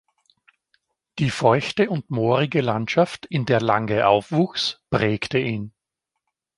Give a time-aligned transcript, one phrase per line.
[1.19, 5.73] Die feuchte und moorige Landschaft, in der Lange aufwuchs, prägte ihn.